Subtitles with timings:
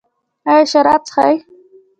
[0.49, 1.35] ایا شراب څښئ؟